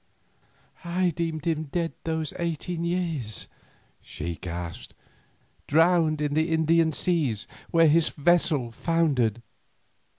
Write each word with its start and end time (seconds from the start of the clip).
"I 0.83 1.11
deemed 1.11 1.45
him 1.45 1.65
dead 1.65 1.93
these 2.05 2.33
eighteen 2.39 2.83
years," 2.83 3.47
she 4.01 4.35
gasped; 4.37 4.95
"drowned 5.67 6.21
in 6.21 6.33
the 6.33 6.49
Indian 6.49 6.91
seas 6.91 7.45
where 7.69 7.87
his 7.87 8.09
vessel 8.09 8.71
foundered." 8.71 9.43